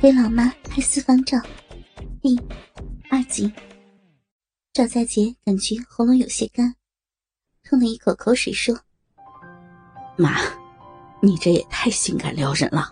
[0.00, 1.38] 给老妈拍私房照，
[2.22, 2.34] 第
[3.10, 3.52] 二集。
[4.72, 6.74] 赵佳杰感觉喉咙有些干，
[7.62, 8.74] 吞了一口口水说
[10.16, 10.38] ：“妈，
[11.20, 12.88] 你这也太性感撩人了。”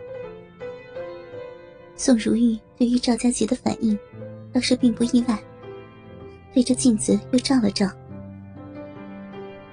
[1.96, 3.98] 宋如玉对于赵佳杰的反应
[4.52, 5.42] 倒是并不意外，
[6.52, 7.90] 对着镜子又照了照，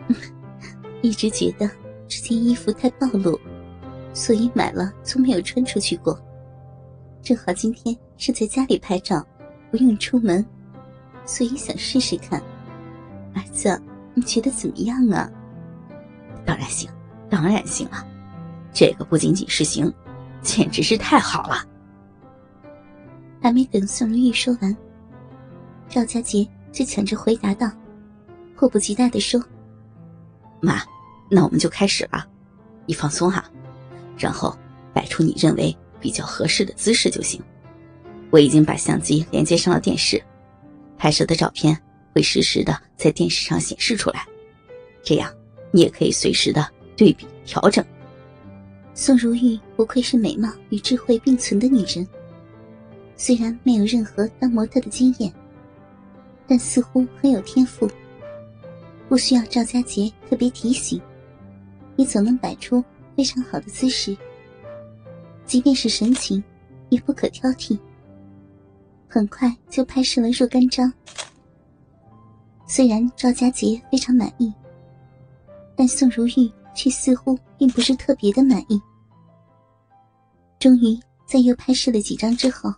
[1.03, 1.69] 一直觉得
[2.07, 3.37] 这件衣服太暴露，
[4.13, 6.17] 所以买了从没有穿出去过。
[7.25, 9.25] 正好今天是在家里拍照，
[9.71, 10.45] 不用出门，
[11.25, 12.39] 所以想试试看。
[13.33, 13.81] 儿子，
[14.13, 15.27] 你觉得怎么样啊？
[16.45, 16.87] 当然行，
[17.27, 18.05] 当然行了。
[18.71, 19.91] 这个不仅仅是行，
[20.43, 21.65] 简直是太好了。
[23.41, 24.77] 还没等宋如玉说完，
[25.89, 27.67] 赵家杰就抢着回答道，
[28.55, 29.43] 迫不及待的说
[30.61, 30.79] ：“妈，
[31.31, 32.23] 那我们就开始了。
[32.85, 33.43] 你放松哈，
[34.15, 34.55] 然后
[34.93, 37.41] 摆出你认为。”比较合适的姿势就行。
[38.29, 40.21] 我已经把相机连接上了电视，
[40.99, 41.75] 拍摄的照片
[42.13, 44.23] 会实时的在电视上显示出来，
[45.01, 45.33] 这样
[45.71, 46.63] 你也可以随时的
[46.95, 47.83] 对比调整。
[48.93, 52.07] 宋如玉不愧是美貌与智慧并存的女人，
[53.17, 55.33] 虽然没有任何当模特的经验，
[56.45, 57.89] 但似乎很有天赋，
[59.09, 61.01] 不需要赵家杰特别提醒，
[61.95, 62.83] 你总能摆出
[63.17, 64.15] 非常好的姿势。
[65.45, 66.43] 即便是神情，
[66.89, 67.77] 也不可挑剔。
[69.07, 70.91] 很快就拍摄了若干张。
[72.67, 74.51] 虽然赵家杰非常满意，
[75.75, 78.81] 但宋如玉却似乎并不是特别的满意。
[80.59, 82.73] 终于在又拍摄了几张之后，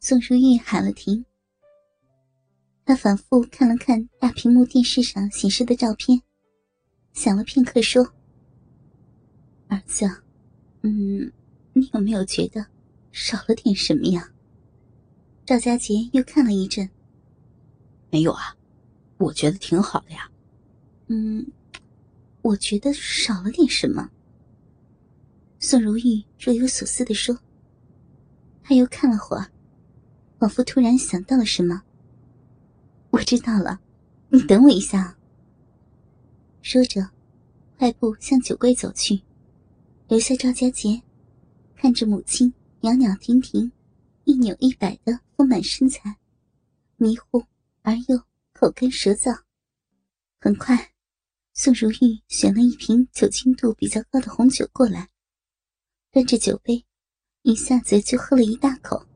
[0.00, 1.24] 宋如玉喊了停。
[2.84, 6.20] 他反复看了看大屏幕电视上显示的照片，
[7.12, 8.04] 想了片刻说
[9.68, 10.04] ：“儿子，
[10.82, 11.32] 嗯。”
[11.72, 12.66] 你有没有觉得
[13.12, 14.30] 少了点什么呀？
[15.46, 16.88] 赵佳杰又看了一阵，
[18.10, 18.56] 没有啊，
[19.18, 20.30] 我觉得挺好的呀。
[21.08, 21.46] 嗯，
[22.42, 24.10] 我觉得少了点什么。
[25.58, 27.38] 宋如玉若有所思的说。
[28.62, 29.50] 他又看了会儿，
[30.38, 31.82] 仿佛突然想到了什么。
[33.10, 33.80] 我知道了，
[34.28, 35.16] 你等我一下。
[36.62, 37.10] 说着，
[37.76, 39.22] 快步向酒柜走去，
[40.06, 41.02] 留下赵佳杰。
[41.82, 42.52] 看着母亲
[42.82, 43.72] 袅袅婷婷、
[44.24, 46.14] 一扭一摆的丰满身材，
[46.98, 47.42] 迷糊
[47.80, 49.34] 而又口干舌燥。
[50.38, 50.92] 很快，
[51.54, 55.08] 宋如玉选了一瓶酒精度比较高的红酒过来，
[56.12, 56.84] 端着酒杯，
[57.44, 59.06] 一下子就喝了一大口。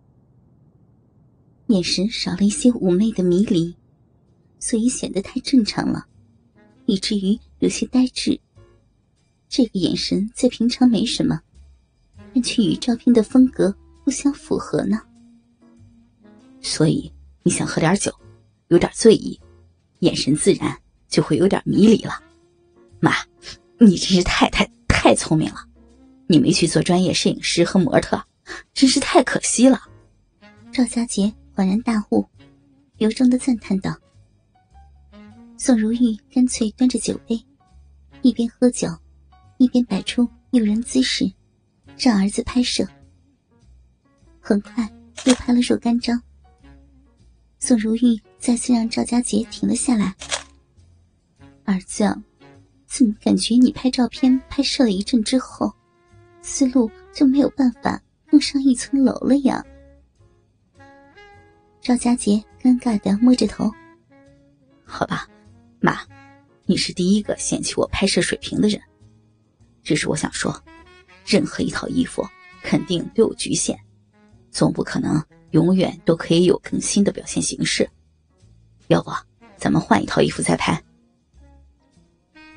[1.67, 3.77] 眼神少了一些妩媚的迷离，
[4.59, 6.07] 所以显得太正常了，
[6.87, 8.41] 以至于有些呆滞。
[9.51, 11.43] 这个眼神在平常没什么。
[12.35, 13.73] 但却与照片的风格
[14.05, 15.01] 不相符合呢。
[16.61, 17.11] 所以
[17.45, 18.13] 你想喝点酒，
[18.69, 19.39] 有点醉意，
[20.01, 20.77] 眼神自然
[21.09, 22.21] 就会有点迷离了。
[22.99, 23.13] 妈，
[23.79, 25.65] 你真是太太太聪明了，
[26.27, 28.21] 你没去做专业摄影师和模特，
[28.73, 29.81] 真是太可惜了。
[30.73, 32.27] 赵家杰恍然大悟，
[32.99, 33.97] 由衷的赞叹道。
[35.57, 37.41] 宋如玉干脆端着酒杯，
[38.23, 38.89] 一边喝酒，
[39.59, 41.31] 一边摆出诱人姿势。
[41.97, 42.87] 让儿子拍摄，
[44.41, 44.89] 很快
[45.25, 46.21] 又拍了若干张。
[47.59, 50.15] 宋如玉再次让赵家杰停了下来。
[51.65, 52.05] 儿子，
[52.87, 55.73] 怎么感觉你拍照片拍摄了一阵之后，
[56.43, 59.65] 思路就没有办法更上一层楼了呀？
[61.81, 63.73] 赵家杰尴尬的摸着头。
[64.85, 65.27] 好吧，
[65.81, 66.01] 妈，
[66.67, 68.79] 你是第一个嫌弃我拍摄水平的人，
[69.83, 70.63] 只是我想说。
[71.25, 72.27] 任何一套衣服
[72.63, 73.79] 肯定都有局限，
[74.51, 77.89] 总不可能永远都可以有更新的表现形式。
[78.89, 79.11] 要不，
[79.57, 80.83] 咱们换一套衣服再拍。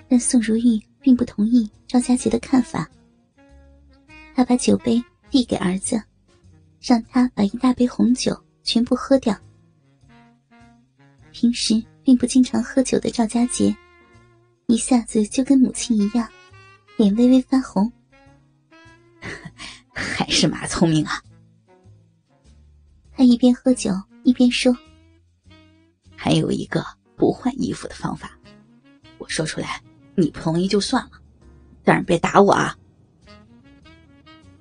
[0.09, 2.89] 但宋如玉并不同意赵家杰的看法。
[4.35, 6.01] 他把酒杯递给儿子，
[6.81, 9.35] 让他把一大杯红酒全部喝掉。
[11.31, 13.75] 平时并不经常喝酒的赵家杰，
[14.67, 16.27] 一下子就跟母亲一样，
[16.97, 17.91] 脸微微发红。
[20.27, 21.21] 是妈聪明啊！
[23.11, 23.91] 他一边喝酒
[24.23, 24.75] 一边说
[26.15, 26.85] ：“还有一个
[27.15, 28.37] 不换衣服的方法，
[29.17, 29.81] 我说出来
[30.15, 31.11] 你不同意就算了，
[31.83, 32.77] 但是别打我啊！”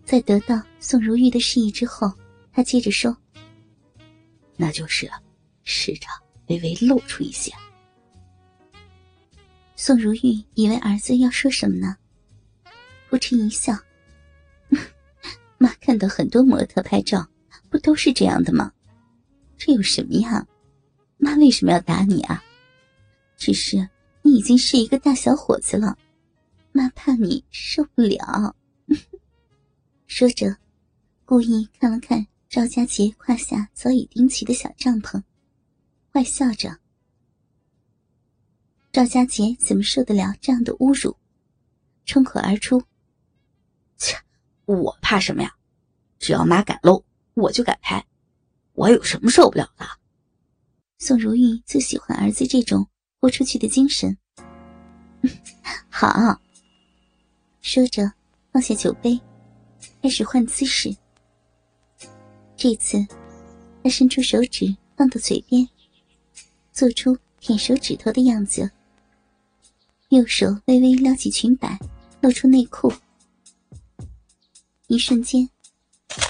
[0.05, 2.11] 在得到宋如玉的示意之后，
[2.53, 3.15] 他接着说
[4.57, 5.11] ：“那就是
[5.65, 6.07] 试着
[6.47, 7.53] 微微露出一些。”
[9.75, 11.97] 宋如玉以为儿子要说什么呢，
[13.11, 13.77] 扑哧一笑。
[15.59, 17.27] 妈看到很多模特拍照，
[17.71, 18.73] 不都是这样的吗？
[19.57, 20.47] 这有什么呀？
[21.19, 22.43] 妈为什么要打你啊？
[23.37, 23.89] 只是
[24.23, 25.97] 你已经是一个大小伙子了，
[26.73, 28.55] 妈怕你受不了。
[30.07, 30.57] 说着，
[31.25, 35.23] 故意看了看赵家杰胯下早已钉起的小帐篷，
[36.13, 36.79] 坏笑着。
[38.93, 41.17] 赵家杰怎么受得了这样的侮辱？
[42.05, 42.83] 冲口而出
[43.99, 44.17] ：“切，
[44.67, 45.55] 我怕什么呀？
[46.19, 47.05] 只要妈敢露，
[47.35, 48.05] 我就敢拍。
[48.75, 49.87] 我有什么受不了的？”
[50.99, 52.89] 宋如玉最喜欢儿子这种
[53.21, 54.17] 豁出去的精神。
[55.91, 56.41] 好，
[57.61, 58.13] 说着
[58.51, 59.21] 放下酒杯，
[60.03, 60.95] 开始换姿势。
[62.57, 63.07] 这次，
[63.83, 65.69] 他伸出手指放到嘴边，
[66.73, 68.71] 做出舔手指头的样子。
[70.09, 71.79] 右手微微撩起裙摆，
[72.21, 72.93] 露出内裤。
[74.89, 75.49] 一瞬间，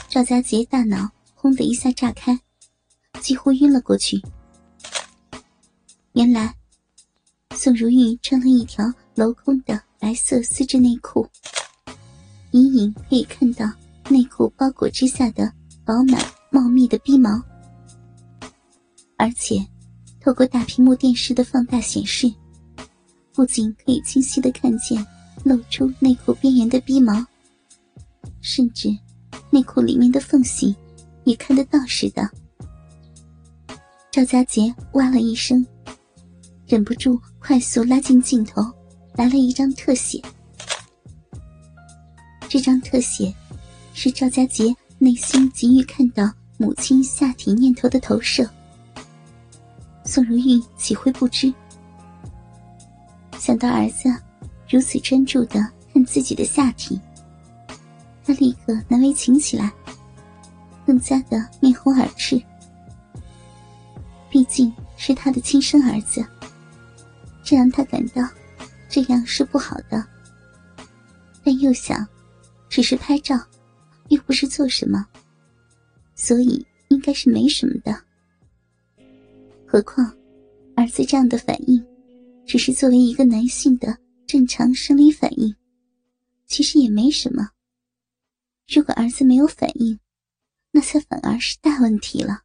[0.08, 2.38] 赵家杰大脑轰的一下炸开，
[3.20, 4.18] 几乎晕了过去。
[6.12, 6.54] 原来，
[7.54, 11.28] 宋如玉穿了一条镂空的白色丝质内裤，
[12.52, 13.70] 隐隐可以看到
[14.08, 15.52] 内裤包裹之下的
[15.84, 16.18] 饱满
[16.50, 17.30] 茂密的逼毛，
[19.18, 19.62] 而且
[20.18, 22.32] 透过大屏幕电视的放大显示，
[23.34, 25.06] 不仅可以清晰的看见
[25.44, 27.22] 露出内裤边缘的逼毛，
[28.46, 28.88] 甚至
[29.50, 30.72] 内裤里面的缝隙
[31.24, 32.22] 也看得到似的。
[34.08, 35.66] 赵家杰哇了一声。
[36.64, 38.62] 忍不住快速拉近镜头，
[39.14, 40.22] 来了一张特写。
[42.48, 43.34] 这张特写
[43.92, 48.48] 是赵家杰内心急于看到母亲下体念头的投射。
[50.04, 51.52] 宋如玉岂会不知？
[53.38, 54.08] 想到儿子
[54.68, 57.00] 如此专注的看自己的下体，
[58.26, 59.72] 他立刻难为情起来，
[60.84, 62.42] 更加的面红耳赤。
[64.28, 66.26] 毕竟是他的亲生儿子。
[67.44, 68.28] 这让他感到，
[68.88, 70.04] 这样是不好的。
[71.44, 72.04] 但又想，
[72.68, 73.38] 只是拍照，
[74.08, 75.06] 又不是做什么，
[76.16, 77.96] 所以应该是没什么的。
[79.64, 80.12] 何况，
[80.74, 81.80] 儿子这样的反应，
[82.44, 83.96] 只是作为一个男性的
[84.26, 85.54] 正常生理反应，
[86.46, 87.48] 其实也没什么。
[88.68, 89.98] 如果儿子没有反应，
[90.70, 92.42] 那才反而是大问题了。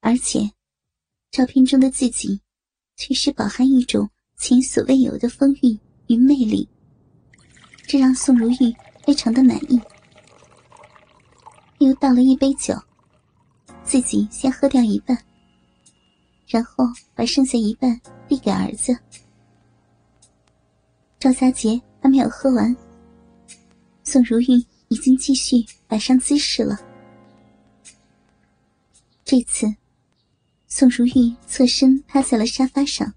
[0.00, 0.52] 而且，
[1.30, 2.40] 照片中的自己。
[2.96, 6.68] 却是饱含一种前所未有的风韵与魅力，
[7.86, 9.80] 这让宋如玉非常的满意。
[11.78, 12.74] 又倒了一杯酒，
[13.82, 15.16] 自己先喝掉一半，
[16.46, 16.84] 然后
[17.14, 17.98] 把剩下一半
[18.28, 18.94] 递给儿子。
[21.18, 22.76] 赵家杰还没有喝完，
[24.10, 24.46] 宋如玉
[24.88, 26.76] 已经继续摆上姿势了。
[29.24, 29.72] 这次。
[30.66, 33.14] 宋如玉侧身趴在了沙发上，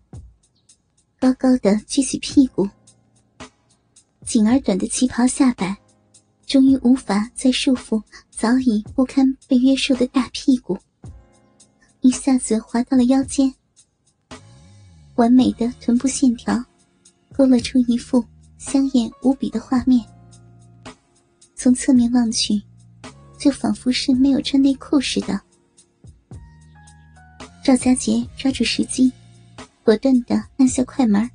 [1.20, 2.70] 高高的撅起屁股，
[4.24, 5.76] 紧而短的旗袍下摆，
[6.46, 8.00] 终于无法再束缚
[8.30, 10.78] 早已不堪被约束的大屁股，
[12.02, 13.52] 一下子滑到了腰间。
[15.16, 16.64] 完美的臀部线条，
[17.32, 18.24] 勾勒出一幅
[18.60, 20.13] 香艳无比的画面。
[21.64, 22.62] 从侧面望去，
[23.38, 25.40] 就仿佛是没有穿内裤似的。
[27.64, 29.10] 赵佳杰抓住时机，
[29.82, 31.32] 果断的按下快门。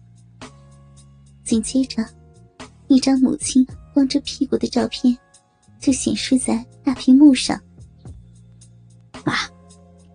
[1.45, 2.05] 紧接着，
[2.89, 5.17] 一张母亲光着屁股的照片
[5.81, 7.59] 就显示在大屏幕上。
[9.25, 9.35] 妈，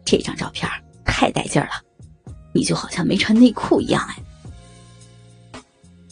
[0.05, 0.69] 这张照片
[1.03, 1.69] 太带劲了，
[2.53, 5.59] 你就好像没穿内裤一样哎。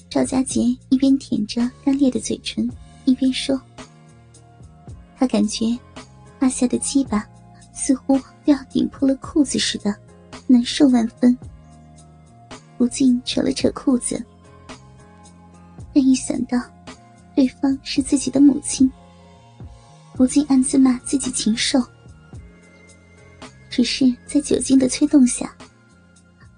[0.10, 0.60] 赵佳杰
[0.90, 2.68] 一边舔着干裂的嘴唇，
[3.06, 3.62] 一边说
[5.22, 5.78] ：“他感觉
[6.40, 7.24] 胯下的鸡巴。”
[7.74, 9.96] 似乎要顶破了裤子似的，
[10.46, 11.36] 难受万分。
[12.78, 14.24] 不禁扯了扯裤子，
[15.94, 16.62] 但一想到
[17.34, 18.92] 对方是自己的母亲，
[20.13, 21.82] 不禁暗自骂自己禽兽。
[23.70, 25.56] 只是在酒精的催动下，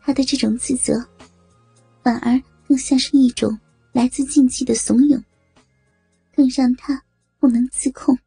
[0.01, 1.01] 他的这种自责，
[2.01, 3.57] 反而更像是一种
[3.91, 5.23] 来自禁忌的怂恿，
[6.35, 7.01] 更让他
[7.39, 8.17] 不能自控。